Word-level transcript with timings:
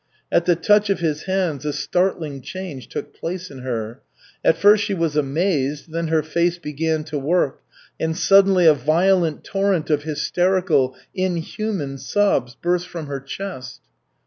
At 0.31 0.45
the 0.45 0.55
touch 0.55 0.89
of 0.89 0.99
his 0.99 1.25
hands 1.25 1.63
a 1.63 1.71
startling 1.71 2.41
change 2.41 2.89
took 2.89 3.13
place 3.13 3.51
in 3.51 3.59
her. 3.59 4.01
At 4.43 4.57
first 4.57 4.83
she 4.83 4.95
was 4.95 5.15
amazed, 5.15 5.91
then 5.91 6.07
her 6.07 6.23
face 6.23 6.57
began 6.57 7.03
to 7.03 7.19
work, 7.19 7.61
and 7.99 8.17
suddenly 8.17 8.65
a 8.65 8.73
violent 8.73 9.43
torrent 9.43 9.91
of 9.91 10.01
hysterical, 10.01 10.95
inhuman 11.13 11.99
sobs 11.99 12.55
burst 12.55 12.87
from 12.87 13.05
her 13.05 13.19
chest. 13.19 13.81